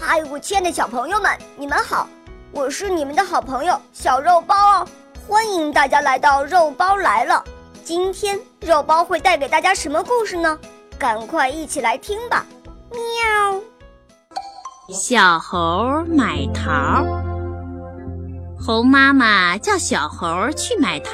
[0.00, 2.08] 嗨，我亲爱的小朋友们，你们好！
[2.52, 4.88] 我是你们的好朋友小肉包哦，
[5.26, 7.44] 欢迎大家来到肉包来了。
[7.84, 10.56] 今天肉包会带给大家什么故事呢？
[10.98, 12.46] 赶快一起来听吧！
[12.90, 13.60] 喵。
[14.94, 17.04] 小猴买桃，
[18.58, 21.12] 猴妈妈叫小猴去买桃，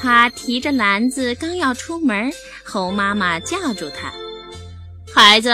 [0.00, 2.30] 他提着篮子刚要出门，
[2.64, 4.12] 猴妈妈叫住他
[5.12, 5.50] ：“孩子。”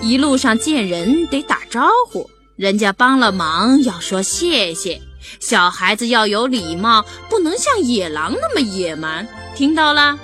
[0.00, 5.00] 一路上见人得打招呼，人家帮了忙要说谢谢。
[5.40, 10.16] 小孩子要有礼貌，不能像野狼那么野蛮，听到了？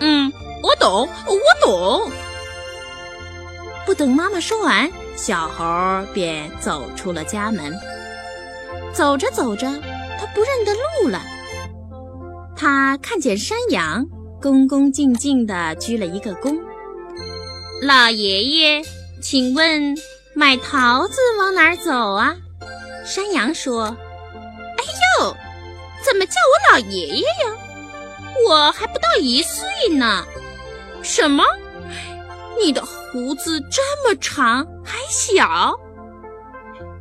[0.00, 0.32] 嗯，
[0.62, 2.10] 我懂，我懂。
[3.84, 5.64] 不等妈妈说完，小猴
[6.12, 7.74] 便走出了家门。
[8.92, 9.66] 走着走着，
[10.20, 11.20] 他不认得路了。
[12.56, 14.06] 他看见山羊
[14.40, 16.56] 恭恭敬敬地鞠了一个躬。
[17.82, 18.82] 老爷爷，
[19.20, 19.96] 请问
[20.34, 22.34] 买桃子往哪儿走啊？
[23.04, 23.84] 山羊说
[24.78, 24.84] ：“哎
[25.20, 25.36] 呦，
[26.02, 27.56] 怎么叫我老爷爷呀？
[28.48, 30.24] 我还不到一岁呢。
[31.02, 31.44] 什么？
[32.58, 35.78] 你的胡子这么长，还小？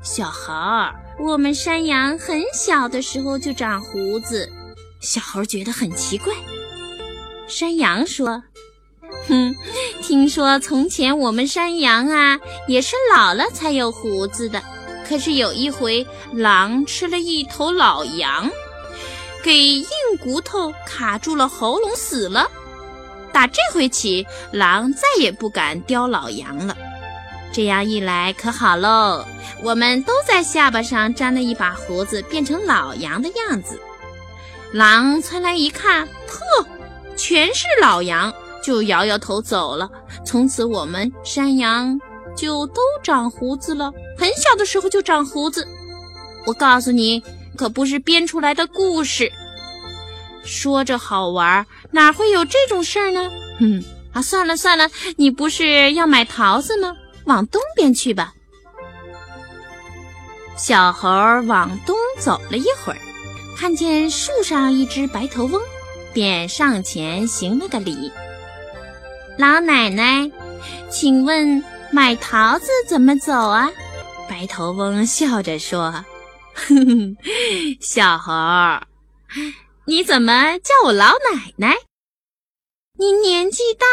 [0.01, 0.53] 小猴，
[1.19, 4.51] 我们山羊很小的时候就长胡子。”
[4.99, 6.33] 小猴觉得很奇怪。
[7.47, 8.43] 山羊说。
[9.27, 9.55] 哼，
[10.01, 14.61] 听说从前我们山羊啊，也是老了才有胡子的。
[15.07, 18.49] 可是有一回，狼吃了一头老羊，
[19.43, 19.87] 给硬
[20.19, 22.49] 骨头卡住了喉咙，死了。
[23.31, 26.75] 打这回起，狼再也不敢叼老羊了。
[27.51, 29.25] 这样一来可好喽，
[29.61, 33.79] 我们都在下巴上粘了一把胡子，变成老羊的样子。
[34.71, 36.65] 狼窜来一看，呵，
[37.15, 38.33] 全是老羊。
[38.63, 39.89] 就摇摇头走了。
[40.25, 41.99] 从此我们山羊
[42.35, 45.67] 就都长胡子了，很小的时候就长胡子。
[46.47, 47.21] 我告诉你，
[47.57, 49.31] 可不是编出来的故事。
[50.43, 53.29] 说着好玩，哪会有这种事儿呢？
[53.59, 56.95] 哼，啊，算了算了，你不是要买桃子吗？
[57.25, 58.33] 往东边去吧。
[60.57, 61.09] 小猴
[61.47, 62.99] 往东走了一会儿，
[63.57, 65.61] 看见树上一只白头翁，
[66.13, 68.11] 便上前行了个礼。
[69.37, 70.29] 老奶奶，
[70.91, 73.71] 请问买桃子怎么走啊？
[74.29, 75.91] 白头翁笑着说
[76.53, 77.17] ：“哼哼，
[77.81, 78.31] 小猴，
[79.85, 81.75] 你怎么叫我老奶奶？
[82.99, 83.85] 你年纪大，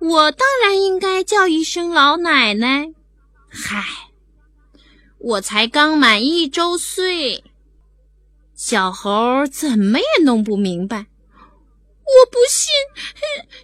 [0.00, 2.90] 我当然应该叫一声老奶奶。
[3.50, 3.84] 嗨，
[5.18, 7.44] 我才刚满一周岁。”
[8.56, 11.06] 小猴怎么也弄不明白。
[12.06, 12.70] 我不信，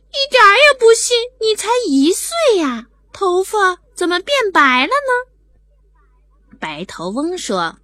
[0.09, 1.17] 一点儿也不信！
[1.41, 6.57] 你才一岁呀，头发怎么变白了呢？
[6.59, 7.79] 白头翁说：“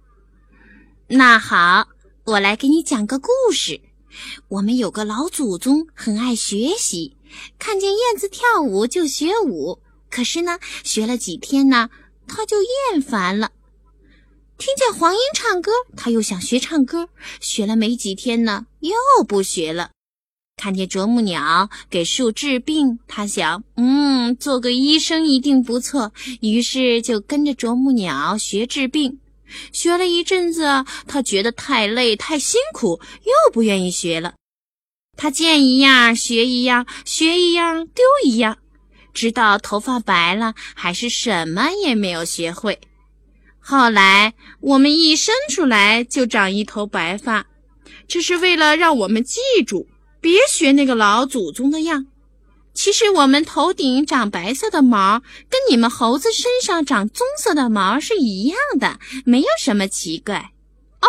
[1.07, 1.87] 那好，
[2.25, 3.79] 我来给你讲个故事。
[4.47, 7.15] 我们有个老祖宗，很爱学习，
[7.59, 9.79] 看见燕子跳舞就学舞。
[10.09, 11.89] 可是呢，学了几天呢，
[12.27, 13.49] 他就厌烦了；
[14.57, 19.91] 听见黄莺唱歌，他又想学唱歌，学了没几天呢，又不学了。”
[20.57, 26.11] 看见啄木鸟给树治病，他想，嗯，做个医生一定不错。
[26.41, 29.19] 于是就跟着啄木鸟学治病。
[29.71, 30.65] 学了一阵子，
[31.07, 34.33] 他觉得太累太辛苦，又不愿意学了。
[35.15, 38.57] 他见一样学一样，学一样丢一样，
[39.13, 42.79] 直到头发白了，还是什么也没有学会。
[43.59, 47.45] 后来我们一生出来就长一头白发，
[48.07, 49.87] 这是为了让我们记住。
[50.27, 52.07] 别学那个老祖宗的样。
[52.73, 60.51] 其实我们头顶长白色的毛，跟你们猴子身上长棕色的毛是一样的，没有什么奇怪。
[60.99, 61.07] 哦，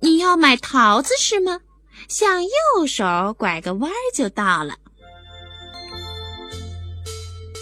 [0.00, 1.60] 你要买桃子是吗？
[2.08, 2.50] 向右
[2.88, 4.74] 手拐个弯就到了。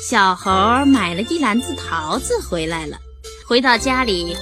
[0.03, 0.50] 小猴
[0.87, 2.96] 买了一篮子桃子回来了，
[3.46, 4.35] 回到家里，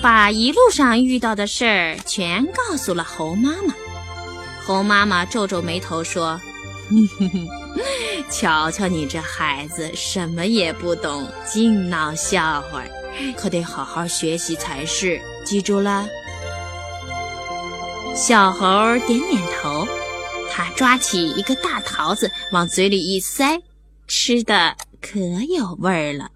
[0.00, 3.74] 把一路上遇到的事儿全告诉了猴妈妈。
[4.64, 6.40] 猴妈妈皱皱眉头说
[6.88, 7.48] ：“哼 哼
[8.30, 12.84] 瞧瞧你这孩子，什么也不懂，净闹笑话，
[13.36, 15.20] 可得好好学习才是。
[15.44, 16.06] 记住了。”
[18.14, 19.86] 小猴点点头，
[20.50, 23.60] 他抓起一个大桃子往嘴里一塞，
[24.06, 26.30] 吃的可有味儿了。